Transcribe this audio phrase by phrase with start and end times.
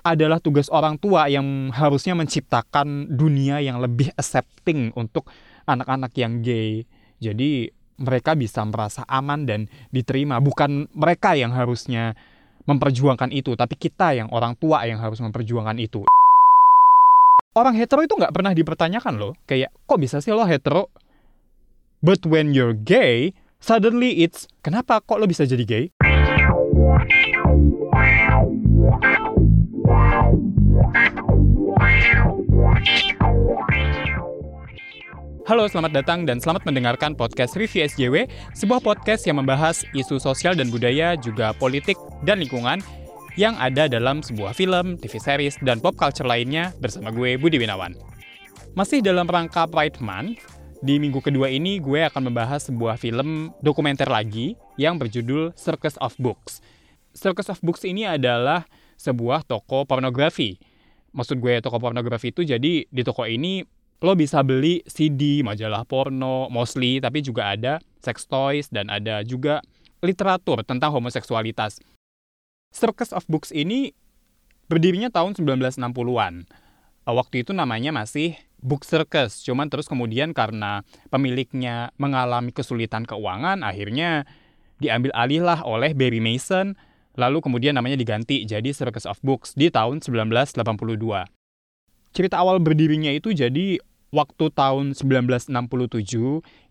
[0.00, 5.28] adalah tugas orang tua yang harusnya menciptakan dunia yang lebih accepting untuk
[5.68, 6.88] anak-anak yang gay.
[7.20, 7.68] Jadi
[8.00, 10.40] mereka bisa merasa aman dan diterima.
[10.40, 12.16] Bukan mereka yang harusnya
[12.64, 16.04] memperjuangkan itu, tapi kita yang orang tua yang harus memperjuangkan itu.
[17.52, 19.32] Orang hetero itu nggak pernah dipertanyakan loh.
[19.44, 20.88] Kayak, kok bisa sih lo hetero?
[22.00, 25.84] But when you're gay, suddenly it's, kenapa kok lo bisa jadi gay?
[35.48, 40.52] Halo, selamat datang dan selamat mendengarkan podcast Review SJW, sebuah podcast yang membahas isu sosial
[40.52, 41.96] dan budaya, juga politik
[42.28, 42.84] dan lingkungan
[43.40, 47.96] yang ada dalam sebuah film, TV series, dan pop culture lainnya bersama gue, Budi Winawan.
[48.76, 50.44] Masih dalam rangka Pride Month,
[50.84, 56.12] di minggu kedua ini gue akan membahas sebuah film dokumenter lagi yang berjudul Circus of
[56.20, 56.60] Books.
[57.16, 58.68] Circus of Books ini adalah
[59.00, 60.60] sebuah toko pornografi.
[61.16, 66.48] Maksud gue toko pornografi itu jadi di toko ini lo bisa beli CD, majalah porno,
[66.48, 69.60] mostly, tapi juga ada sex toys dan ada juga
[70.00, 71.84] literatur tentang homoseksualitas.
[72.72, 73.92] Circus of Books ini
[74.72, 76.48] berdirinya tahun 1960-an.
[77.10, 84.28] Waktu itu namanya masih Book Circus, cuman terus kemudian karena pemiliknya mengalami kesulitan keuangan, akhirnya
[84.78, 86.78] diambil alih lah oleh Barry Mason,
[87.18, 90.60] lalu kemudian namanya diganti jadi Circus of Books di tahun 1982.
[92.10, 93.80] Cerita awal berdirinya itu jadi
[94.10, 95.54] waktu tahun 1967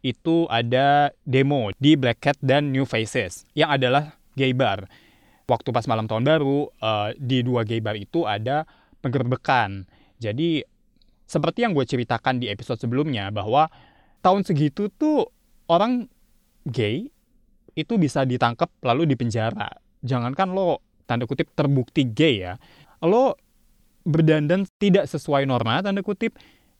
[0.03, 4.87] itu ada demo di Black Cat dan New Faces yang adalah gay bar.
[5.49, 8.69] Waktu pas malam tahun baru uh, di dua gay bar itu ada
[9.01, 9.87] penggerbekan.
[10.19, 10.61] Jadi
[11.25, 13.71] seperti yang gue ceritakan di episode sebelumnya bahwa
[14.21, 15.31] tahun segitu tuh
[15.71, 16.05] orang
[16.67, 17.07] gay
[17.73, 19.79] itu bisa ditangkap lalu dipenjara.
[20.03, 22.53] Jangankan lo tanda kutip terbukti gay ya,
[23.01, 23.39] lo
[24.03, 26.35] berdandan tidak sesuai norma tanda kutip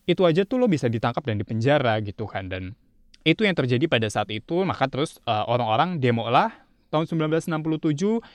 [0.09, 2.49] itu aja tuh lo bisa ditangkap dan dipenjara gitu kan.
[2.49, 2.73] Dan
[3.21, 4.65] itu yang terjadi pada saat itu.
[4.65, 6.49] Maka terus uh, orang-orang demo lah
[6.89, 8.25] tahun 1967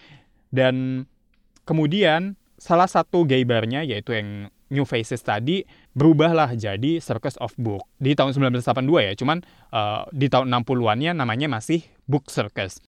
[0.55, 1.05] dan
[1.67, 5.63] kemudian salah satu gay barnya yaitu yang New Faces tadi
[5.93, 9.39] berubahlah jadi Circus of Book di tahun 1982 ya, cuman
[9.71, 12.81] uh, di tahun 60-annya namanya masih Book Circus.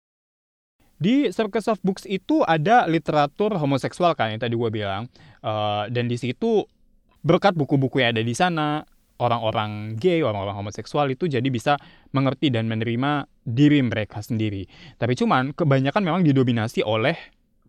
[0.97, 5.11] Di Circus of Books itu ada literatur homoseksual kan yang tadi gue bilang,
[5.43, 6.65] uh, dan di situ
[7.25, 8.85] berkat buku-buku yang ada di sana,
[9.19, 11.81] orang-orang gay, orang-orang homoseksual itu jadi bisa
[12.13, 14.69] mengerti dan menerima diri mereka sendiri.
[15.01, 17.17] Tapi cuman kebanyakan memang didominasi oleh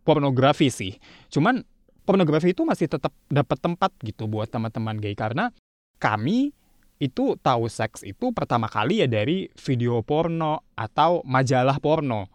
[0.03, 0.93] pornografi sih.
[1.31, 1.63] Cuman
[2.03, 5.49] pornografi itu masih tetap dapat tempat gitu buat teman-teman gay karena
[5.97, 6.53] kami
[6.95, 12.31] itu tahu seks itu pertama kali ya dari video porno atau majalah porno.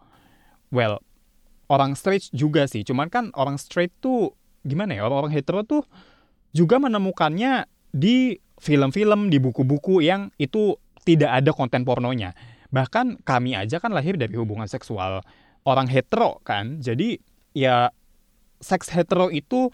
[0.69, 1.01] Well,
[1.71, 5.81] orang straight juga sih, cuman kan orang straight tuh gimana ya, orang-orang hetero tuh
[6.51, 12.37] juga menemukannya di film-film, di buku-buku yang itu tidak ada konten pornonya.
[12.71, 15.25] Bahkan kami aja kan lahir dari hubungan seksual
[15.67, 17.19] orang hetero kan, jadi
[17.51, 17.91] ya
[18.61, 19.73] seks hetero itu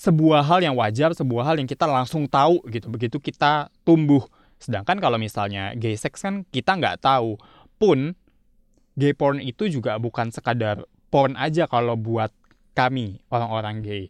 [0.00, 2.88] sebuah hal yang wajar, sebuah hal yang kita langsung tahu gitu.
[2.88, 4.24] Begitu kita tumbuh.
[4.56, 7.36] Sedangkan kalau misalnya gay sex kan kita nggak tahu.
[7.76, 8.16] Pun
[8.96, 12.32] gay porn itu juga bukan sekadar porn aja kalau buat
[12.72, 14.04] kami orang-orang gay.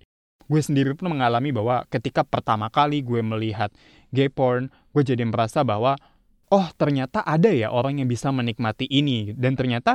[0.50, 3.70] Gue sendiri pun mengalami bahwa ketika pertama kali gue melihat
[4.10, 5.94] gay porn, gue jadi merasa bahwa
[6.50, 9.94] oh ternyata ada ya orang yang bisa menikmati ini dan ternyata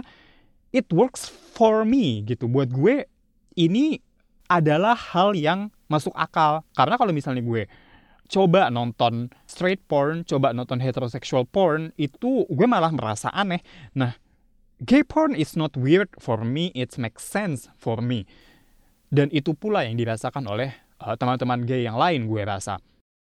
[0.71, 2.47] it works for me gitu.
[2.47, 3.03] Buat gue
[3.59, 3.99] ini
[4.47, 6.63] adalah hal yang masuk akal.
[6.71, 7.67] Karena kalau misalnya gue
[8.31, 13.61] coba nonton straight porn, coba nonton heterosexual porn, itu gue malah merasa aneh.
[13.93, 14.17] Nah,
[14.81, 18.25] gay porn is not weird for me, it makes sense for me.
[19.15, 22.75] Dan itu pula yang dirasakan oleh uh, teman-teman gay yang lain gue rasa.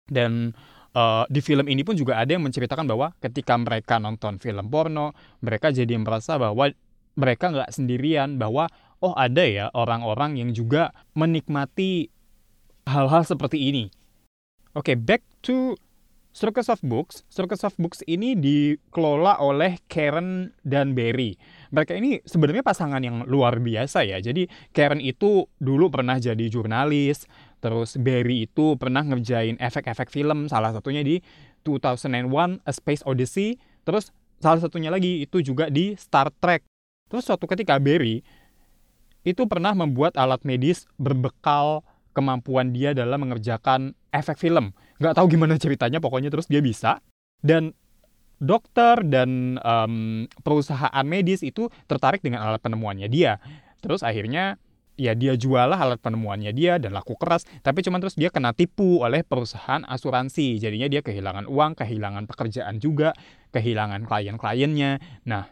[0.06, 0.54] Dan
[0.94, 5.18] uh, di film ini pun juga ada yang menceritakan bahwa ketika mereka nonton film porno,
[5.42, 6.70] mereka jadi merasa bahwa
[7.18, 8.70] mereka nggak sendirian, bahwa
[9.02, 12.14] oh ada ya orang-orang yang juga menikmati
[12.86, 13.90] hal-hal seperti ini.
[14.78, 15.74] Oke, okay, back to
[16.30, 17.26] Circus of Books.
[17.34, 21.36] Circus of Books ini dikelola oleh Karen dan Barry.
[21.70, 24.18] Mereka ini sebenarnya pasangan yang luar biasa ya.
[24.18, 27.30] Jadi Karen itu dulu pernah jadi jurnalis,
[27.62, 31.22] terus Barry itu pernah ngerjain efek-efek film, salah satunya di
[31.64, 34.10] 2001 A Space Odyssey, terus
[34.42, 36.66] salah satunya lagi itu juga di Star Trek.
[37.10, 38.22] Terus suatu ketika Barry
[39.28, 41.84] itu pernah membuat alat medis berbekal
[42.18, 44.74] kemampuan dia dalam mengerjakan efek film.
[44.98, 47.04] Nggak tahu gimana ceritanya, pokoknya terus dia bisa.
[47.40, 47.72] Dan
[48.40, 53.38] dokter dan um, perusahaan medis itu tertarik dengan alat penemuannya dia.
[53.84, 54.56] Terus akhirnya
[55.00, 57.48] ya dia jual lah alat penemuannya dia dan laku keras.
[57.64, 60.60] Tapi cuman terus dia kena tipu oleh perusahaan asuransi.
[60.60, 63.16] Jadinya dia kehilangan uang kehilangan pekerjaan juga
[63.52, 65.00] kehilangan klien-kliennya.
[65.28, 65.48] Nah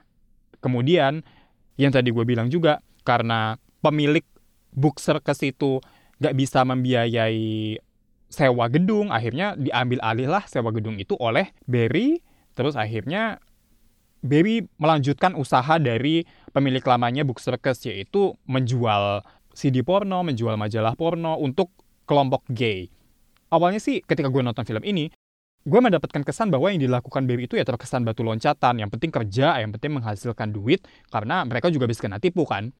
[0.60, 1.24] kemudian
[1.78, 4.26] yang tadi gue bilang juga karena pemilik
[4.74, 5.80] book circus itu
[6.18, 7.78] nggak bisa membiayai
[8.28, 12.20] sewa gedung akhirnya diambil alih lah sewa gedung itu oleh Barry
[12.58, 13.38] terus akhirnya
[14.26, 19.22] Barry melanjutkan usaha dari pemilik lamanya Book Circus yaitu menjual
[19.54, 21.70] CD porno, menjual majalah porno untuk
[22.10, 22.90] kelompok gay.
[23.54, 25.14] Awalnya sih ketika gue nonton film ini,
[25.64, 28.82] gue mendapatkan kesan bahwa yang dilakukan Barry itu ya terkesan batu loncatan.
[28.82, 30.82] Yang penting kerja, yang penting menghasilkan duit,
[31.14, 32.74] karena mereka juga bisa kena tipu kan.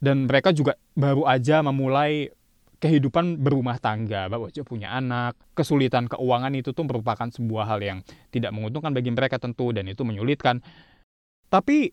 [0.00, 2.32] Dan mereka juga baru aja memulai
[2.80, 5.36] kehidupan berumah tangga, baru aja punya anak.
[5.52, 7.98] Kesulitan keuangan itu tuh merupakan sebuah hal yang
[8.32, 10.64] tidak menguntungkan bagi mereka tentu, dan itu menyulitkan.
[11.52, 11.92] Tapi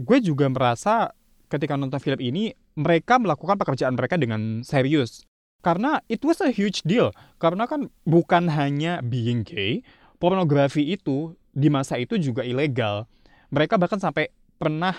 [0.00, 1.12] gue juga merasa
[1.52, 5.22] ketika nonton film ini mereka melakukan pekerjaan mereka dengan serius.
[5.60, 7.12] Karena it was a huge deal.
[7.36, 9.84] Karena kan bukan hanya being gay,
[10.16, 13.04] pornografi itu di masa itu juga ilegal.
[13.52, 14.96] Mereka bahkan sampai pernah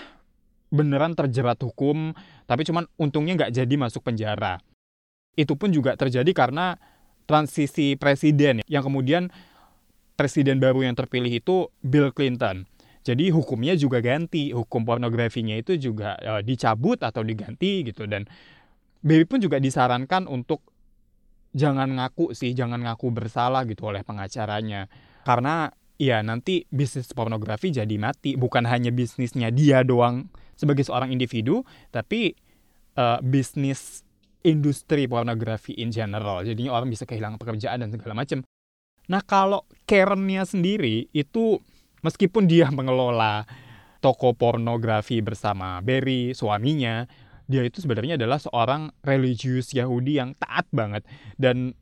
[0.68, 2.12] beneran terjerat hukum,
[2.44, 4.60] tapi cuman untungnya nggak jadi masuk penjara.
[5.38, 6.74] Itu pun juga terjadi karena
[7.30, 9.30] transisi presiden yang kemudian
[10.18, 12.66] presiden baru yang terpilih itu Bill Clinton.
[13.06, 18.26] Jadi hukumnya juga ganti, hukum pornografinya itu juga uh, dicabut atau diganti gitu dan
[18.98, 20.58] Baby pun juga disarankan untuk
[21.54, 24.90] jangan ngaku sih, jangan ngaku bersalah gitu oleh pengacaranya.
[25.22, 25.70] Karena
[26.02, 30.26] ya nanti bisnis pornografi jadi mati, bukan hanya bisnisnya dia doang
[30.58, 31.62] sebagai seorang individu,
[31.94, 32.34] tapi
[32.98, 34.02] uh, bisnis
[34.48, 36.40] industri pornografi in general.
[36.40, 38.40] Jadinya orang bisa kehilangan pekerjaan dan segala macam.
[39.08, 41.60] Nah kalau Karennya sendiri itu
[42.02, 43.46] Meskipun dia mengelola
[43.98, 47.06] toko pornografi bersama Barry, suaminya,
[47.48, 51.02] dia itu sebenarnya adalah seorang religius Yahudi yang taat banget.
[51.34, 51.74] Dan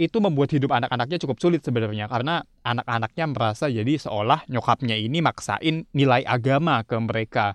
[0.00, 5.84] itu membuat hidup anak-anaknya cukup sulit sebenarnya karena anak-anaknya merasa jadi seolah nyokapnya ini maksain
[5.92, 7.52] nilai agama ke mereka.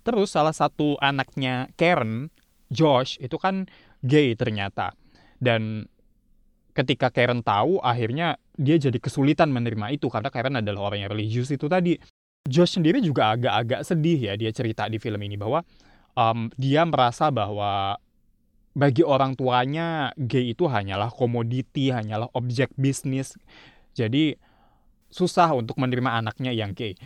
[0.00, 2.32] Terus salah satu anaknya Karen,
[2.68, 3.68] Josh, itu kan
[4.04, 4.92] gay ternyata.
[5.40, 5.88] Dan
[6.74, 11.50] ketika Karen tahu akhirnya dia jadi kesulitan menerima itu karena Karen adalah orang yang religius
[11.54, 11.96] itu tadi.
[12.44, 15.64] Josh sendiri juga agak-agak sedih ya dia cerita di film ini bahwa
[16.12, 17.96] um, dia merasa bahwa
[18.74, 23.38] bagi orang tuanya gay itu hanyalah komoditi, hanyalah objek bisnis.
[23.94, 24.36] Jadi
[25.14, 26.98] susah untuk menerima anaknya yang gay.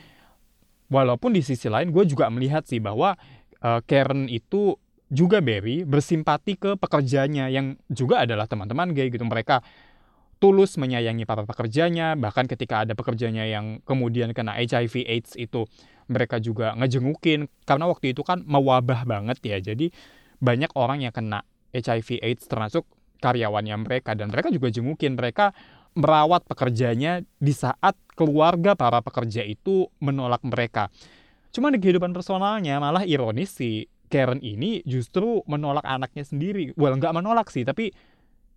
[0.88, 3.14] Walaupun di sisi lain gue juga melihat sih bahwa
[3.60, 9.24] uh, Karen itu juga Barry bersimpati ke pekerjanya yang juga adalah teman-teman gay gitu.
[9.24, 9.64] Mereka
[10.38, 15.66] tulus menyayangi para pekerjanya, bahkan ketika ada pekerjanya yang kemudian kena HIV AIDS itu
[16.08, 19.58] mereka juga ngejengukin karena waktu itu kan mewabah banget ya.
[19.60, 19.90] Jadi
[20.38, 21.42] banyak orang yang kena
[21.74, 22.86] HIV AIDS termasuk
[23.18, 25.50] karyawannya mereka dan mereka juga jengukin mereka
[25.98, 30.86] merawat pekerjanya di saat keluarga para pekerja itu menolak mereka.
[31.50, 36.72] Cuma di kehidupan personalnya malah ironis sih Karen ini justru menolak anaknya sendiri.
[36.74, 37.92] Well, nggak menolak sih, tapi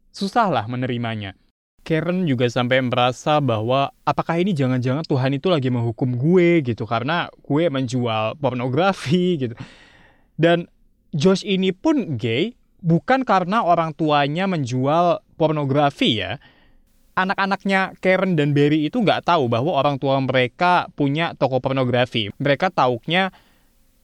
[0.09, 1.35] susah lah menerimanya.
[1.81, 7.25] Karen juga sampai merasa bahwa apakah ini jangan-jangan Tuhan itu lagi menghukum gue gitu karena
[7.41, 9.57] gue menjual pornografi gitu.
[10.37, 10.69] Dan
[11.11, 12.53] Josh ini pun gay
[12.85, 16.37] bukan karena orang tuanya menjual pornografi ya.
[17.17, 22.31] Anak-anaknya Karen dan Barry itu nggak tahu bahwa orang tua mereka punya toko pornografi.
[22.39, 23.33] Mereka tauknya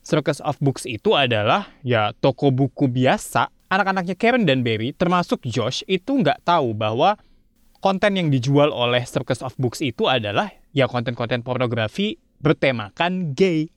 [0.08, 3.52] Circus of Books itu adalah ya toko buku biasa.
[3.68, 7.20] Anak-anaknya Karen dan Barry, termasuk Josh, itu nggak tahu bahwa
[7.84, 13.68] konten yang dijual oleh Circus of Books itu adalah ya konten-konten pornografi bertemakan gay.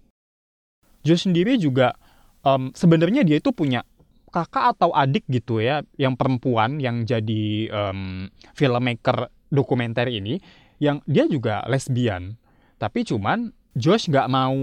[1.04, 2.00] Josh sendiri juga
[2.48, 3.84] um, sebenarnya dia itu punya
[4.32, 10.40] kakak atau adik gitu ya, yang perempuan yang jadi um, filmmaker dokumenter ini,
[10.80, 12.40] yang dia juga lesbian.
[12.80, 14.56] Tapi cuman Josh nggak mau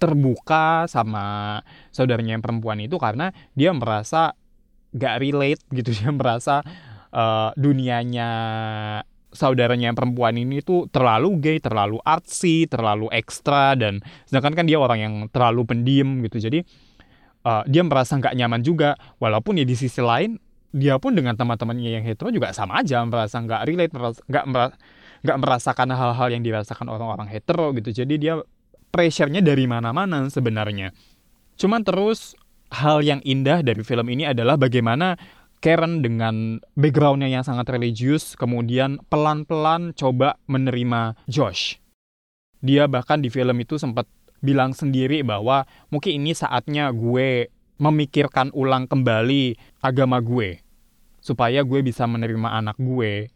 [0.00, 1.60] terbuka sama
[1.92, 4.32] saudaranya yang perempuan itu karena dia merasa
[4.96, 6.64] gak relate gitu dia merasa
[7.12, 8.30] uh, dunianya
[9.30, 14.78] saudaranya yang perempuan ini tuh terlalu gay, terlalu artsy, terlalu ekstra dan sedangkan kan dia
[14.78, 16.42] orang yang terlalu pendiam gitu.
[16.42, 16.66] Jadi
[17.46, 18.98] uh, dia merasa nggak nyaman juga.
[19.22, 20.36] Walaupun ya di sisi lain
[20.70, 23.92] dia pun dengan teman-temannya yang hetero juga sama aja merasa nggak relate,
[24.26, 24.74] nggak merasa
[25.20, 28.02] nggak merasakan hal-hal yang dirasakan orang-orang hetero gitu.
[28.02, 28.34] Jadi dia
[28.90, 30.90] pressure-nya dari mana-mana sebenarnya.
[31.56, 32.34] Cuman terus
[32.70, 35.18] hal yang indah dari film ini adalah bagaimana
[35.60, 41.76] Karen dengan backgroundnya yang sangat religius kemudian pelan-pelan coba menerima Josh.
[42.64, 44.08] Dia bahkan di film itu sempat
[44.40, 50.64] bilang sendiri bahwa mungkin ini saatnya gue memikirkan ulang kembali agama gue
[51.20, 53.28] supaya gue bisa menerima anak gue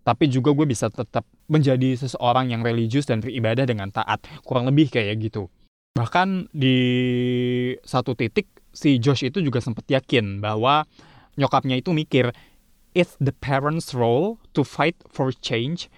[0.00, 4.24] tapi juga gue bisa tetap menjadi seseorang yang religius dan beribadah dengan taat.
[4.42, 5.52] Kurang lebih kayak gitu.
[5.96, 6.78] Bahkan di
[7.84, 10.86] satu titik si Josh itu juga sempat yakin bahwa
[11.36, 12.30] nyokapnya itu mikir
[12.94, 15.90] it's the parents role to fight for change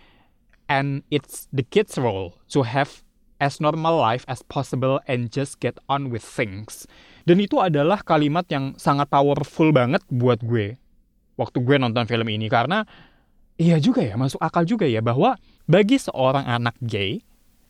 [0.68, 3.04] and it's the kids role to have
[3.42, 6.86] as normal life as possible and just get on with things.
[7.26, 10.78] Dan itu adalah kalimat yang sangat powerful banget buat gue.
[11.34, 12.86] Waktu gue nonton film ini karena
[13.60, 15.36] iya juga ya masuk akal juga ya bahwa
[15.68, 17.22] bagi seorang anak gay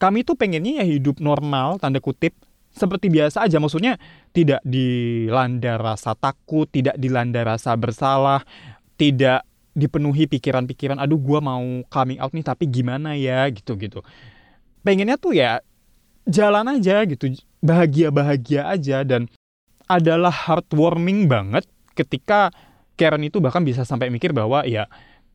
[0.02, 2.34] kami tuh pengennya ya hidup normal tanda kutip
[2.72, 3.60] seperti biasa aja.
[3.62, 4.00] Maksudnya
[4.32, 8.42] tidak dilanda rasa takut tidak dilanda rasa bersalah
[8.98, 13.46] tidak dipenuhi pikiran-pikiran aduh gue mau coming out nih tapi gimana ya?
[13.52, 14.02] Gitu gitu.
[14.82, 15.62] Pengennya tuh ya
[16.26, 19.30] jalan aja gitu bahagia-bahagia aja dan
[19.86, 22.50] adalah heartwarming banget ketika
[22.98, 24.86] Karen itu bahkan bisa sampai mikir bahwa ya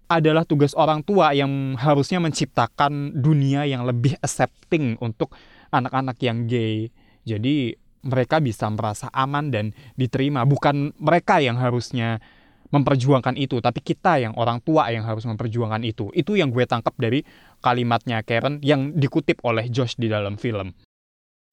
[0.07, 5.35] adalah tugas orang tua yang harusnya menciptakan dunia yang lebih accepting untuk
[5.71, 6.91] anak-anak yang gay.
[7.27, 7.75] Jadi
[8.07, 10.47] mereka bisa merasa aman dan diterima.
[10.47, 12.23] Bukan mereka yang harusnya
[12.67, 16.11] memperjuangkan itu, tapi kita yang orang tua yang harus memperjuangkan itu.
[16.11, 17.23] Itu yang gue tangkap dari
[17.63, 20.75] kalimatnya Karen yang dikutip oleh Josh di dalam film.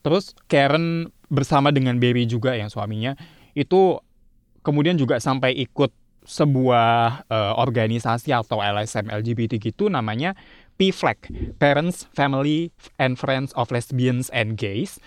[0.03, 3.17] Terus Karen bersama dengan Barry juga yang suaminya
[3.57, 3.99] itu
[4.61, 5.91] kemudian juga sampai ikut
[6.25, 10.33] sebuah uh, organisasi atau LSM LGBT gitu namanya
[10.81, 14.99] PFLAG, Parents, Family and Friends of Lesbians and Gays.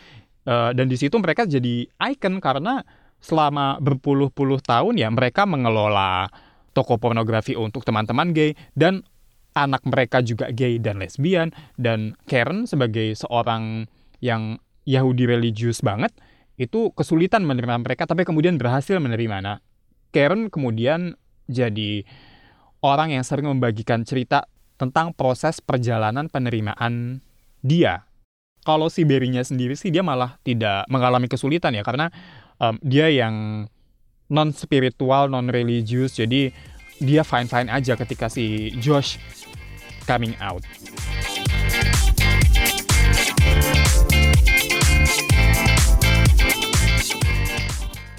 [0.48, 2.88] Uh, dan di situ mereka jadi icon karena
[3.20, 6.32] selama berpuluh-puluh tahun ya mereka mengelola
[6.72, 9.04] toko pornografi untuk teman-teman gay dan
[9.58, 13.90] anak mereka juga gay dan lesbian dan Karen sebagai seorang
[14.22, 16.14] yang Yahudi religius banget
[16.62, 19.38] itu kesulitan menerima mereka tapi kemudian berhasil menerima.
[19.42, 19.58] Nah,
[20.12, 21.16] Karen kemudian
[21.48, 22.04] jadi
[22.84, 24.46] orang yang sering membagikan cerita
[24.78, 27.24] tentang proses perjalanan penerimaan
[27.66, 28.06] dia.
[28.62, 32.12] Kalau si Berinya sendiri sih dia malah tidak mengalami kesulitan ya karena
[32.60, 33.66] um, dia yang
[34.28, 36.52] non spiritual, non religius, jadi
[37.00, 39.16] dia fine fine aja ketika si Josh
[40.04, 40.64] coming out.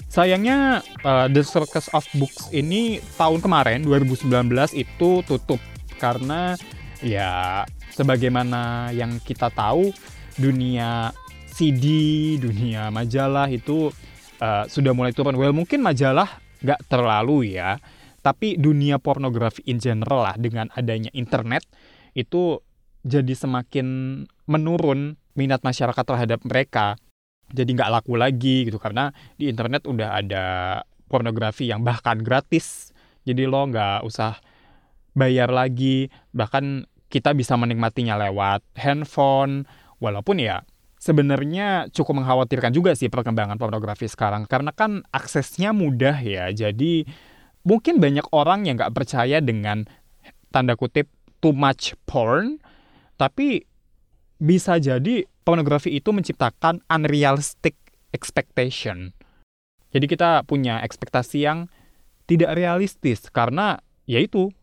[0.09, 4.25] Sayangnya uh, The Circus of Books ini tahun kemarin 2019
[4.73, 5.61] itu tutup
[6.01, 6.57] karena
[7.05, 7.61] ya
[7.93, 9.93] sebagaimana yang kita tahu
[10.33, 11.13] dunia
[11.53, 11.85] CD,
[12.41, 13.93] dunia majalah itu
[14.41, 15.37] uh, sudah mulai turun.
[15.37, 17.77] Well, mungkin majalah nggak terlalu ya,
[18.25, 21.67] tapi dunia pornografi in general lah dengan adanya internet
[22.17, 22.63] itu
[23.05, 23.87] jadi semakin
[24.49, 26.97] menurun minat masyarakat terhadap mereka.
[27.49, 30.45] Jadi nggak laku lagi gitu karena di internet udah ada
[31.09, 32.93] pornografi yang bahkan gratis.
[33.25, 34.37] Jadi lo nggak usah
[35.17, 39.65] bayar lagi, bahkan kita bisa menikmatinya lewat handphone.
[39.99, 40.63] Walaupun ya
[40.99, 47.07] sebenarnya cukup mengkhawatirkan juga sih perkembangan pornografi sekarang karena kan aksesnya mudah ya jadi
[47.63, 49.87] mungkin banyak orang yang nggak percaya dengan
[50.51, 51.07] tanda kutip
[51.39, 52.59] too much porn
[53.15, 53.63] tapi
[54.39, 57.75] bisa jadi pornografi itu menciptakan unrealistic
[58.15, 59.11] expectation.
[59.91, 61.67] Jadi kita punya ekspektasi yang
[62.29, 64.53] tidak realistis karena yaitu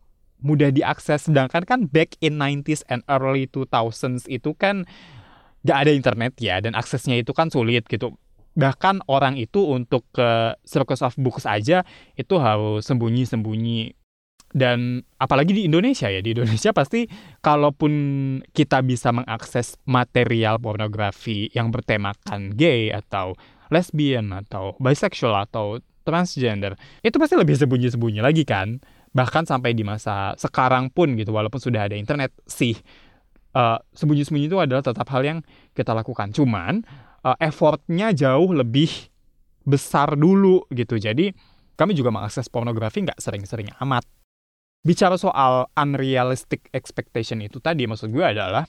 [0.40, 1.28] mudah diakses.
[1.28, 4.88] Sedangkan kan back in 90s and early 2000s itu kan
[5.66, 8.14] gak ada internet ya dan aksesnya itu kan sulit gitu.
[8.56, 11.84] Bahkan orang itu untuk ke Circus of Books aja
[12.16, 13.92] itu harus sembunyi-sembunyi
[14.56, 17.04] dan apalagi di Indonesia ya di Indonesia pasti
[17.44, 17.92] kalaupun
[18.56, 23.36] kita bisa mengakses material pornografi yang bertemakan gay atau
[23.68, 25.76] lesbian atau bisexual atau
[26.08, 28.80] transgender itu pasti lebih sembunyi-sembunyi lagi kan
[29.12, 32.72] bahkan sampai di masa sekarang pun gitu walaupun sudah ada internet sih
[33.56, 35.38] uh, sembunyi-sembunyi itu adalah tetap hal yang
[35.72, 36.30] kita lakukan.
[36.36, 36.84] Cuman
[37.24, 38.92] uh, effortnya jauh lebih
[39.64, 41.00] besar dulu gitu.
[41.00, 41.32] Jadi
[41.74, 44.04] kami juga mengakses pornografi nggak sering-sering amat.
[44.86, 48.62] Bicara soal unrealistic expectation itu tadi, maksud gue adalah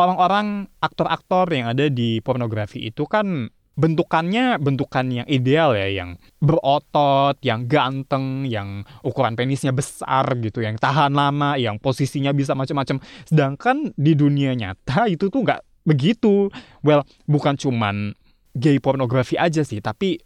[0.00, 7.36] orang-orang aktor-aktor yang ada di pornografi itu kan bentukannya bentukan yang ideal ya, yang berotot,
[7.40, 13.00] yang ganteng, yang ukuran penisnya besar gitu, yang tahan lama, yang posisinya bisa macam-macam.
[13.24, 16.52] Sedangkan di dunia nyata itu tuh nggak begitu.
[16.84, 18.12] Well, bukan cuman
[18.52, 20.20] gay pornografi aja sih, tapi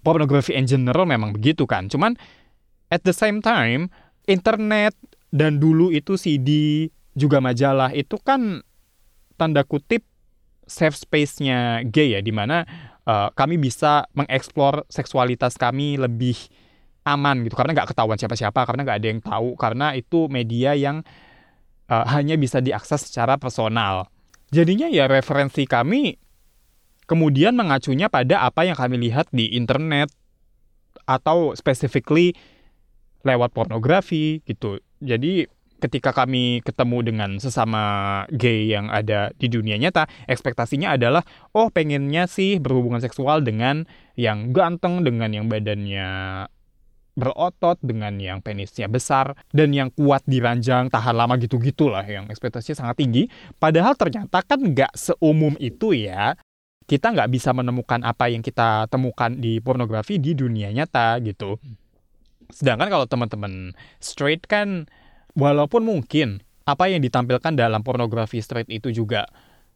[0.00, 1.92] pornografi in general memang begitu kan.
[1.92, 2.16] Cuman
[2.88, 3.92] at the same time,
[4.30, 4.94] internet
[5.34, 6.86] dan dulu itu CD
[7.18, 8.62] juga majalah itu kan
[9.34, 10.06] tanda kutip
[10.70, 12.62] safe space-nya gay ya, di mana
[13.02, 16.38] uh, kami bisa mengeksplor seksualitas kami lebih
[17.02, 17.58] aman gitu.
[17.58, 21.02] Karena nggak ketahuan siapa-siapa karena nggak ada yang tahu karena itu media yang
[21.90, 24.06] uh, hanya bisa diakses secara personal.
[24.54, 26.14] Jadinya ya referensi kami
[27.10, 30.14] kemudian mengacunya pada apa yang kami lihat di internet
[31.10, 32.38] atau specifically
[33.24, 35.48] lewat pornografi gitu jadi
[35.80, 37.82] ketika kami ketemu dengan sesama
[38.28, 41.24] gay yang ada di dunia nyata, ekspektasinya adalah,
[41.56, 46.46] oh pengennya sih berhubungan seksual dengan yang ganteng, dengan yang badannya
[47.16, 52.28] berotot, dengan yang penisnya besar, dan yang kuat di ranjang, tahan lama gitu-gitu lah, yang
[52.30, 53.22] ekspektasinya sangat tinggi.
[53.56, 56.36] Padahal ternyata kan nggak seumum itu ya.
[56.86, 61.54] Kita nggak bisa menemukan apa yang kita temukan di pornografi di dunia nyata gitu.
[62.52, 64.86] Sedangkan kalau teman-teman straight kan
[65.34, 69.26] walaupun mungkin apa yang ditampilkan dalam pornografi straight itu juga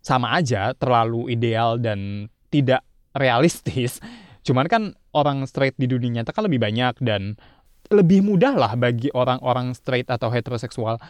[0.05, 2.85] sama aja terlalu ideal dan tidak
[3.17, 3.99] realistis.
[4.47, 4.83] Cuman kan
[5.17, 7.41] orang straight di dunia nyata kan lebih banyak dan
[7.89, 11.01] lebih mudah lah bagi orang-orang straight atau heteroseksual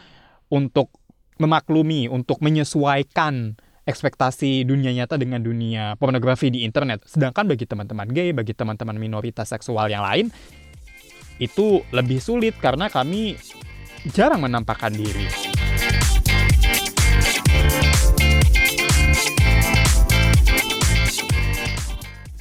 [0.51, 0.91] untuk
[1.35, 7.05] memaklumi, untuk menyesuaikan ekspektasi dunia nyata dengan dunia pornografi di internet.
[7.05, 10.33] Sedangkan bagi teman-teman gay, bagi teman-teman minoritas seksual yang lain,
[11.37, 13.35] itu lebih sulit karena kami
[14.13, 15.27] jarang menampakkan diri.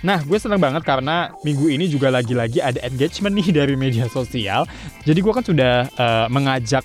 [0.04, 4.68] Nah, gue seneng banget karena minggu ini juga lagi-lagi ada engagement nih dari media sosial.
[5.08, 6.84] Jadi gue kan sudah uh, mengajak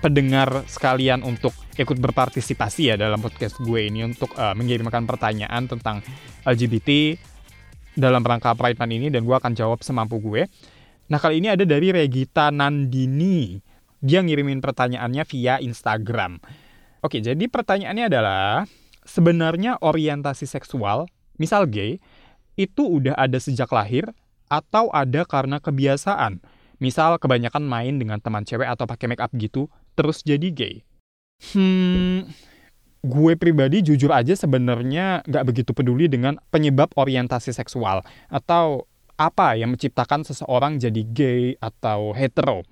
[0.00, 6.00] pendengar sekalian untuk ikut berpartisipasi ya dalam podcast gue ini untuk uh, mengirimkan pertanyaan tentang
[6.48, 7.20] LGBT
[7.92, 10.48] dalam rangka Pride ini dan gue akan jawab semampu gue.
[11.06, 13.62] Nah, kali ini ada dari Regita Nandini
[14.06, 16.38] dia ngirimin pertanyaannya via Instagram.
[17.02, 18.68] Oke, jadi pertanyaannya adalah
[19.06, 21.10] sebenarnya orientasi seksual,
[21.40, 21.98] misal gay,
[22.54, 24.10] itu udah ada sejak lahir
[24.46, 26.38] atau ada karena kebiasaan.
[26.76, 30.74] Misal kebanyakan main dengan teman cewek atau pakai make up gitu, terus jadi gay.
[31.52, 32.28] Hmm,
[33.04, 38.00] gue pribadi jujur aja sebenarnya nggak begitu peduli dengan penyebab orientasi seksual
[38.32, 42.62] atau apa yang menciptakan seseorang jadi gay atau hetero.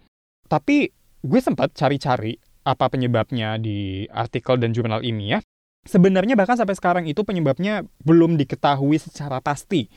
[0.45, 0.93] Tapi
[1.25, 5.41] gue sempat cari-cari apa penyebabnya di artikel dan jurnal ini ya.
[5.85, 9.89] Sebenarnya bahkan sampai sekarang itu penyebabnya belum diketahui secara pasti.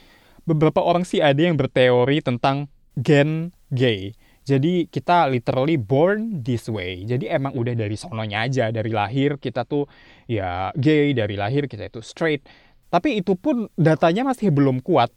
[0.44, 2.68] Beberapa orang sih ada yang berteori tentang
[3.00, 4.16] gen gay.
[4.48, 7.04] Jadi kita literally born this way.
[7.04, 9.92] Jadi emang udah dari sononya aja, dari lahir kita tuh
[10.24, 12.48] ya gay, dari lahir kita itu straight.
[12.88, 15.12] Tapi itu pun datanya masih belum kuat.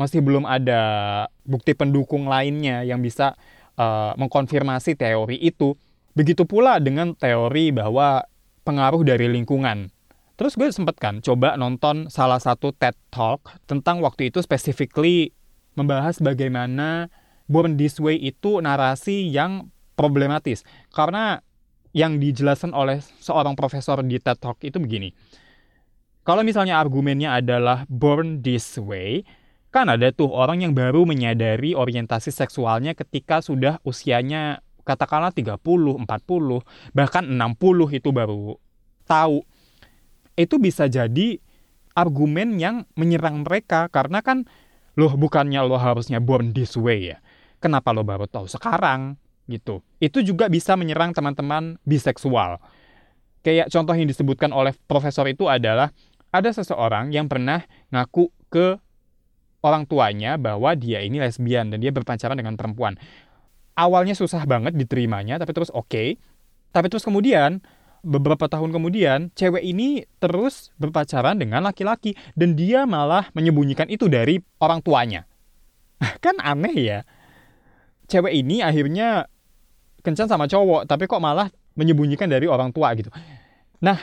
[0.00, 0.80] Masih belum ada
[1.44, 3.36] bukti pendukung lainnya yang bisa
[3.76, 5.76] uh, mengkonfirmasi teori itu.
[6.16, 8.24] Begitu pula dengan teori bahwa
[8.64, 9.92] pengaruh dari lingkungan.
[10.40, 15.36] Terus gue sempet kan coba nonton salah satu TED Talk tentang waktu itu specifically
[15.76, 17.12] membahas bagaimana
[17.44, 19.68] Born This Way itu narasi yang
[20.00, 20.64] problematis.
[20.96, 21.44] Karena
[21.92, 25.12] yang dijelaskan oleh seorang profesor di TED Talk itu begini.
[26.24, 29.24] Kalau misalnya argumennya adalah born this way,
[29.70, 36.02] Kan ada tuh orang yang baru menyadari orientasi seksualnya ketika sudah usianya katakanlah 30, 40,
[36.90, 38.58] bahkan 60 itu baru
[39.06, 39.46] tahu.
[40.34, 41.38] Itu bisa jadi
[41.94, 44.46] argumen yang menyerang mereka karena kan
[44.98, 47.22] loh bukannya lo harusnya born this way ya.
[47.62, 49.14] Kenapa lo baru tahu sekarang
[49.46, 49.86] gitu.
[50.02, 52.58] Itu juga bisa menyerang teman-teman biseksual.
[53.46, 55.94] Kayak contoh yang disebutkan oleh profesor itu adalah
[56.30, 58.78] ada seseorang yang pernah ngaku ke
[59.60, 62.96] orang tuanya bahwa dia ini lesbian dan dia berpacaran dengan perempuan.
[63.76, 65.88] Awalnya susah banget diterimanya, tapi terus oke.
[65.88, 66.08] Okay.
[66.70, 67.64] Tapi terus kemudian,
[68.04, 72.16] beberapa tahun kemudian, cewek ini terus berpacaran dengan laki-laki.
[72.36, 75.24] Dan dia malah menyembunyikan itu dari orang tuanya.
[76.24, 77.00] kan aneh ya.
[78.10, 79.28] Cewek ini akhirnya
[80.02, 83.08] kencan sama cowok, tapi kok malah menyembunyikan dari orang tua gitu.
[83.80, 83.96] Nah,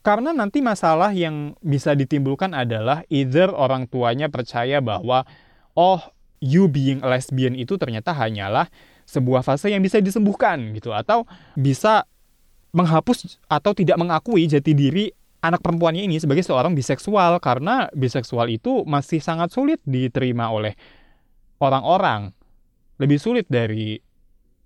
[0.00, 5.28] karena nanti masalah yang bisa ditimbulkan adalah either orang tuanya percaya bahwa
[5.76, 6.00] oh
[6.40, 8.72] you being lesbian itu ternyata hanyalah
[9.04, 10.96] sebuah fase yang bisa disembuhkan gitu.
[10.96, 12.08] Atau bisa
[12.72, 15.12] menghapus atau tidak mengakui jati diri
[15.44, 20.76] anak perempuannya ini sebagai seorang biseksual karena biseksual itu masih sangat sulit diterima oleh
[21.60, 22.32] orang-orang.
[22.96, 24.00] Lebih sulit dari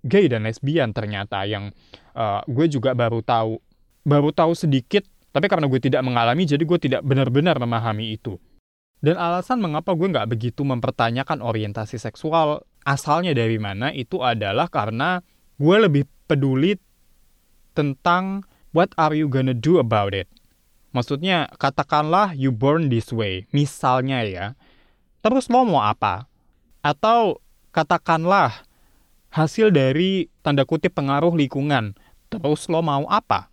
[0.05, 1.75] gay dan lesbian ternyata yang
[2.15, 3.59] uh, gue juga baru tahu
[4.05, 5.01] baru tahu sedikit
[5.35, 8.39] tapi karena gue tidak mengalami, jadi gue tidak benar-benar memahami itu.
[9.03, 15.19] Dan alasan mengapa gue nggak begitu mempertanyakan orientasi seksual asalnya dari mana itu adalah karena
[15.59, 16.79] gue lebih peduli
[17.75, 20.31] tentang what are you gonna do about it.
[20.95, 24.45] Maksudnya katakanlah you born this way, misalnya ya.
[25.19, 26.31] Terus lo mau apa?
[26.79, 27.43] Atau
[27.75, 28.63] katakanlah
[29.35, 31.91] hasil dari tanda kutip pengaruh lingkungan.
[32.31, 33.51] Terus lo mau apa?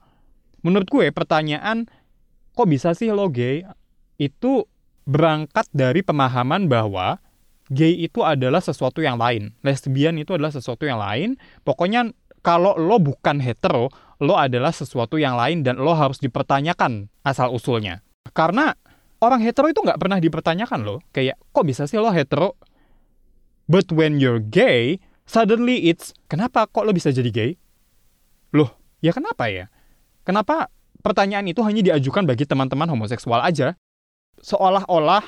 [0.63, 1.91] Menurut gue pertanyaan
[2.55, 3.67] kok bisa sih lo gay?
[4.19, 4.71] Itu
[5.03, 7.19] berangkat dari pemahaman bahwa
[7.71, 9.55] gay itu adalah sesuatu yang lain.
[9.67, 11.35] Lesbian itu adalah sesuatu yang lain.
[11.67, 12.11] Pokoknya
[12.43, 13.91] kalau lo bukan hetero,
[14.23, 18.03] lo adalah sesuatu yang lain dan lo harus dipertanyakan asal usulnya.
[18.31, 18.75] Karena
[19.23, 21.03] orang hetero itu nggak pernah dipertanyakan lo.
[21.11, 22.55] Kayak, kok bisa sih lo hetero?
[23.71, 27.51] But when you're gay, suddenly it's, kenapa kok lo bisa jadi gay?
[28.53, 29.71] Loh, ya kenapa ya?
[30.23, 30.71] Kenapa
[31.03, 33.75] pertanyaan itu hanya diajukan bagi teman-teman homoseksual aja?
[34.39, 35.23] Seolah-olah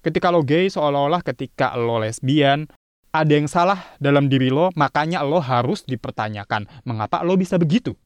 [0.00, 2.64] ketika lo gay, seolah-olah ketika lo lesbian,
[3.12, 7.96] ada yang salah dalam diri lo, makanya lo harus dipertanyakan mengapa lo bisa begitu.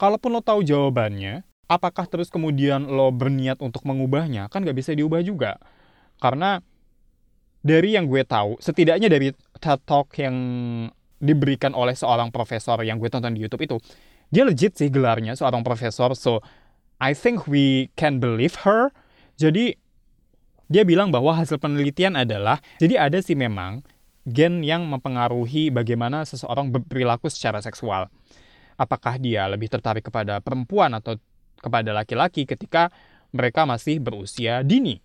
[0.00, 4.48] Kalaupun lo tahu jawabannya, apakah terus kemudian lo berniat untuk mengubahnya?
[4.48, 5.60] Kan gak bisa diubah juga.
[6.18, 6.60] Karena
[7.64, 10.36] dari yang gue tahu, setidaknya dari TED Talk yang
[11.16, 13.76] diberikan oleh seorang profesor yang gue tonton di YouTube itu,
[14.34, 16.18] dia legit sih gelarnya seorang profesor.
[16.18, 16.42] So,
[16.98, 18.90] I think we can believe her.
[19.38, 19.78] Jadi,
[20.66, 23.86] dia bilang bahwa hasil penelitian adalah, jadi ada sih memang
[24.26, 28.10] gen yang mempengaruhi bagaimana seseorang berperilaku secara seksual.
[28.74, 31.14] Apakah dia lebih tertarik kepada perempuan atau
[31.62, 32.90] kepada laki-laki ketika
[33.30, 34.98] mereka masih berusia dini.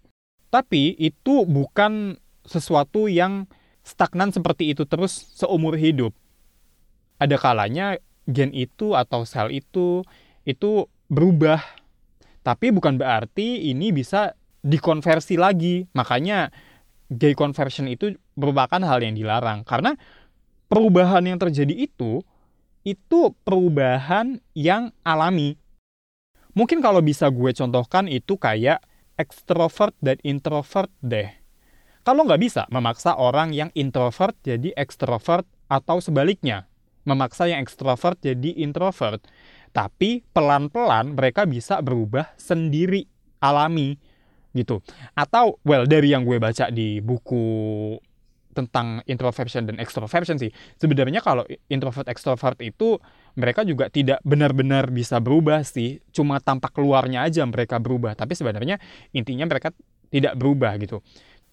[0.49, 3.45] Tapi itu bukan sesuatu yang
[3.85, 6.11] stagnan seperti itu terus seumur hidup.
[7.21, 10.05] Ada kalanya gen itu atau sel itu
[10.45, 11.59] itu berubah.
[12.45, 15.89] Tapi bukan berarti ini bisa dikonversi lagi.
[15.97, 16.53] Makanya
[17.09, 19.97] gay conversion itu merupakan hal yang dilarang karena
[20.69, 22.21] perubahan yang terjadi itu
[22.87, 25.59] itu perubahan yang alami.
[26.55, 28.81] Mungkin kalau bisa gue contohkan itu kayak
[29.19, 31.27] extrovert dan introvert deh.
[32.07, 36.65] Kalau nggak bisa memaksa orang yang introvert jadi extrovert atau sebaliknya,
[37.05, 39.23] memaksa yang extrovert jadi introvert.
[39.69, 43.05] Tapi pelan-pelan mereka bisa berubah sendiri,
[43.39, 43.95] alami
[44.57, 44.81] gitu.
[45.13, 47.45] Atau well dari yang gue baca di buku
[48.49, 50.49] tentang introversion dan extroversion sih.
[50.81, 52.97] Sebenarnya kalau introvert extrovert itu
[53.37, 56.01] mereka juga tidak benar-benar bisa berubah sih.
[56.09, 58.17] Cuma tampak keluarnya aja mereka berubah.
[58.17, 58.81] Tapi sebenarnya
[59.13, 59.71] intinya mereka
[60.09, 60.99] tidak berubah gitu.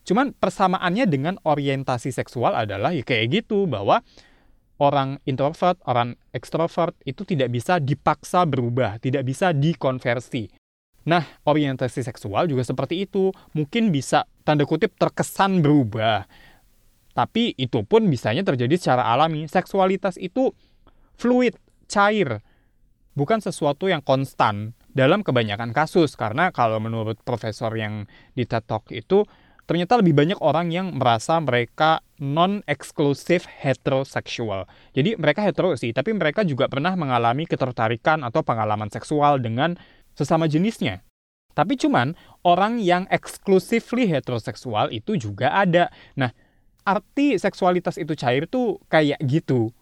[0.07, 4.01] Cuman persamaannya dengan orientasi seksual adalah ya kayak gitu bahwa
[4.77, 10.53] orang introvert, orang extrovert itu tidak bisa dipaksa berubah, tidak bisa dikonversi.
[11.07, 13.31] Nah, orientasi seksual juga seperti itu.
[13.55, 16.27] Mungkin bisa tanda kutip terkesan berubah.
[17.15, 19.47] Tapi itu pun bisanya terjadi secara alami.
[19.47, 20.53] Seksualitas itu
[21.17, 21.57] fluid,
[21.89, 22.43] cair,
[23.17, 26.19] bukan sesuatu yang konstan dalam kebanyakan kasus.
[26.19, 29.25] Karena kalau menurut profesor yang di TED Talk itu,
[29.67, 34.65] ternyata lebih banyak orang yang merasa mereka non-exclusive heterosexual.
[34.95, 39.77] Jadi mereka hetero sih, tapi mereka juga pernah mengalami ketertarikan atau pengalaman seksual dengan
[40.17, 41.05] sesama jenisnya.
[41.53, 42.13] Tapi cuman
[42.45, 45.89] orang yang exclusively heteroseksual itu juga ada.
[46.15, 46.31] Nah,
[46.85, 49.73] arti seksualitas itu cair tuh kayak gitu.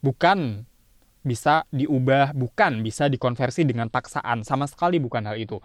[0.00, 0.64] Bukan
[1.26, 4.46] bisa diubah, bukan bisa dikonversi dengan paksaan.
[4.46, 5.58] Sama sekali bukan hal itu.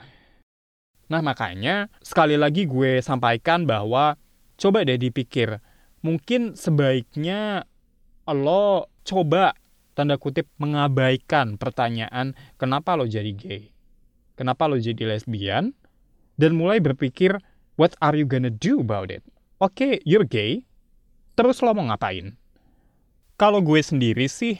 [1.12, 4.15] Nah makanya sekali lagi gue sampaikan bahwa
[4.56, 5.60] coba deh dipikir.
[6.00, 7.67] Mungkin sebaiknya
[8.32, 9.52] lo coba
[9.91, 13.76] tanda kutip mengabaikan pertanyaan kenapa lo jadi gay.
[14.39, 15.76] Kenapa lo jadi lesbian?
[16.39, 17.36] Dan mulai berpikir,
[17.76, 19.21] what are you gonna do about it?
[19.60, 20.63] Oke, okay, you're gay,
[21.36, 22.34] terus lo mau ngapain?
[23.38, 24.58] Kalau gue sendiri sih,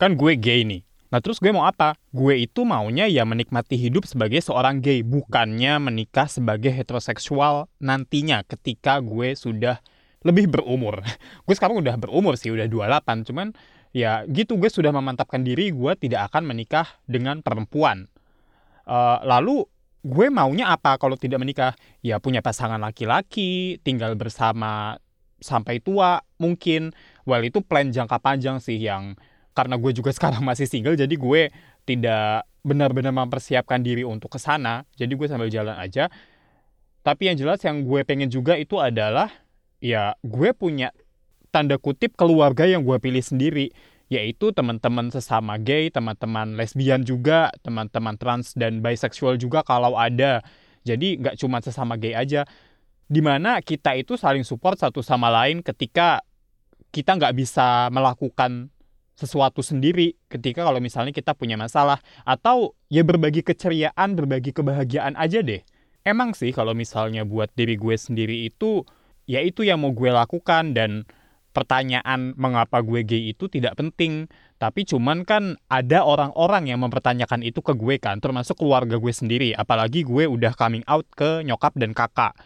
[0.00, 0.82] kan gue gay nih.
[1.10, 1.98] Nah terus gue mau apa?
[2.14, 9.02] Gue itu maunya ya menikmati hidup sebagai seorang gay, bukannya menikah sebagai heteroseksual nantinya ketika
[9.02, 9.82] gue sudah
[10.22, 11.02] lebih berumur.
[11.46, 13.50] gue sekarang udah berumur sih, udah 28, cuman
[13.90, 18.06] ya gitu gue sudah memantapkan diri gue tidak akan menikah dengan perempuan.
[18.86, 19.66] Uh, lalu
[20.06, 21.74] gue maunya apa kalau tidak menikah?
[22.06, 25.02] Ya punya pasangan laki-laki, tinggal bersama
[25.40, 26.92] sampai tua mungkin
[27.24, 29.16] well itu plan jangka panjang sih yang
[29.60, 31.52] karena gue juga sekarang masih single jadi gue
[31.84, 34.84] tidak benar-benar mempersiapkan diri untuk ke sana.
[34.96, 36.12] Jadi gue sambil jalan aja.
[37.00, 39.32] Tapi yang jelas yang gue pengen juga itu adalah
[39.80, 40.92] ya gue punya
[41.48, 43.72] tanda kutip keluarga yang gue pilih sendiri.
[44.10, 50.42] Yaitu teman-teman sesama gay, teman-teman lesbian juga, teman-teman trans dan bisexual juga kalau ada.
[50.82, 52.42] Jadi nggak cuma sesama gay aja,
[53.06, 56.26] di mana kita itu saling support satu sama lain ketika
[56.90, 58.74] kita nggak bisa melakukan
[59.18, 65.44] sesuatu sendiri ketika kalau misalnya kita punya masalah atau ya berbagi keceriaan, berbagi kebahagiaan aja
[65.44, 65.60] deh.
[66.00, 68.88] Emang sih kalau misalnya buat diri gue sendiri itu
[69.28, 71.04] ya itu yang mau gue lakukan dan
[71.50, 74.30] pertanyaan mengapa gue gay itu tidak penting.
[74.60, 79.56] Tapi cuman kan ada orang-orang yang mempertanyakan itu ke gue kan, termasuk keluarga gue sendiri.
[79.56, 82.36] Apalagi gue udah coming out ke nyokap dan kakak.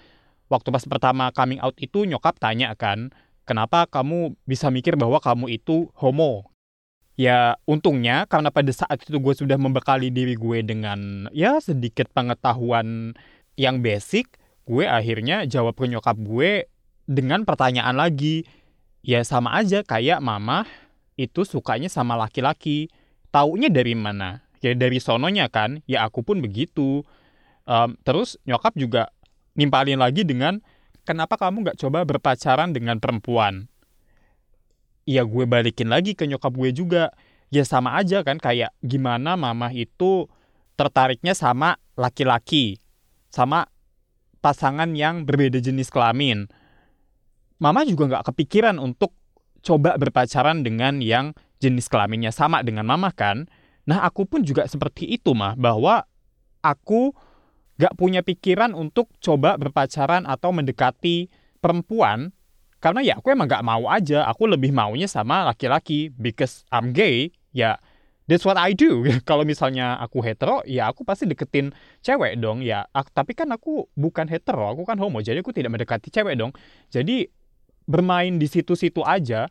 [0.47, 3.11] Waktu pas pertama coming out itu nyokap tanya kan,
[3.43, 6.54] kenapa kamu bisa mikir bahwa kamu itu homo?
[7.15, 13.15] Ya untungnya karena pada saat itu gue sudah membekali diri gue dengan ya sedikit pengetahuan
[13.55, 14.35] yang basic,
[14.67, 16.67] gue akhirnya jawab ke nyokap gue
[17.07, 18.43] dengan pertanyaan lagi.
[19.05, 20.67] Ya sama aja kayak mama
[21.15, 22.91] itu sukanya sama laki-laki.
[23.31, 24.43] Taunya dari mana?
[24.59, 27.05] Ya dari sononya kan, ya aku pun begitu.
[27.69, 29.13] Um, terus nyokap juga
[29.55, 30.59] nimpalin lagi dengan
[31.07, 33.71] kenapa kamu nggak coba berpacaran dengan perempuan?
[35.05, 37.13] Ya gue balikin lagi ke nyokap gue juga.
[37.53, 40.27] Ya sama aja kan kayak gimana mama itu
[40.75, 42.83] tertariknya sama laki-laki
[43.31, 43.71] sama
[44.43, 46.51] pasangan yang berbeda jenis kelamin.
[47.63, 49.15] Mama juga nggak kepikiran untuk
[49.63, 53.47] coba berpacaran dengan yang jenis kelaminnya sama dengan mama kan.
[53.89, 56.05] Nah aku pun juga seperti itu mah bahwa
[56.61, 57.17] aku
[57.81, 62.31] gak punya pikiran untuk coba berpacaran atau mendekati perempuan
[62.85, 67.33] karena ya aku emang gak mau aja, aku lebih maunya sama laki-laki because I'm gay,
[67.57, 67.81] ya
[68.29, 69.05] that's what I do.
[69.29, 71.73] Kalau misalnya aku hetero, ya aku pasti deketin
[72.05, 72.61] cewek dong.
[72.61, 76.37] Ya, aku, tapi kan aku bukan hetero, aku kan homo, jadi aku tidak mendekati cewek
[76.37, 76.53] dong.
[76.93, 77.25] Jadi
[77.89, 79.49] bermain di situ-situ aja,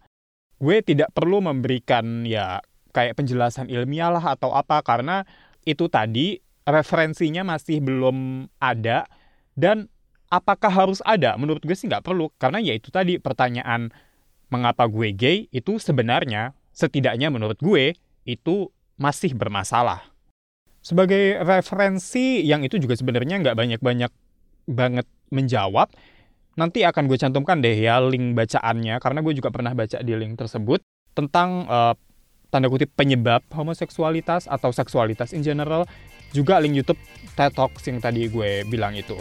[0.61, 2.61] gue tidak perlu memberikan ya
[2.93, 5.25] kayak penjelasan ilmiah lah atau apa karena
[5.65, 6.37] itu tadi
[6.69, 9.09] referensinya masih belum ada
[9.57, 9.89] dan
[10.33, 11.37] apakah harus ada?
[11.37, 13.93] Menurut gue sih nggak perlu, karena ya itu tadi pertanyaan
[14.49, 17.93] mengapa gue gay itu sebenarnya setidaknya menurut gue
[18.25, 20.09] itu masih bermasalah.
[20.81, 24.11] Sebagai referensi yang itu juga sebenarnya nggak banyak-banyak
[24.67, 25.93] banget menjawab,
[26.57, 30.35] nanti akan gue cantumkan deh ya link bacaannya, karena gue juga pernah baca di link
[30.35, 30.81] tersebut
[31.13, 31.93] tentang uh,
[32.49, 35.85] tanda kutip penyebab homoseksualitas atau seksualitas in general,
[36.33, 37.01] juga link YouTube
[37.37, 39.17] TED Talks yang tadi gue bilang itu.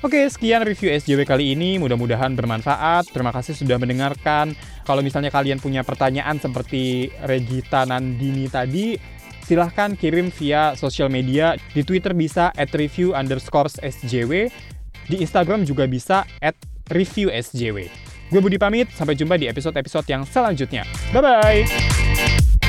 [0.00, 1.76] Oke, sekian review SJW kali ini.
[1.76, 3.12] Mudah-mudahan bermanfaat.
[3.12, 4.56] Terima kasih sudah mendengarkan.
[4.88, 8.96] Kalau misalnya kalian punya pertanyaan seperti Regita Nandini tadi,
[9.44, 11.52] silahkan kirim via sosial media.
[11.76, 14.48] Di Twitter bisa at review underscore SJW.
[15.04, 16.56] Di Instagram juga bisa at
[16.88, 17.92] review SJW.
[18.32, 20.88] Gue Budi pamit, sampai jumpa di episode-episode yang selanjutnya.
[21.12, 22.59] Bye-bye!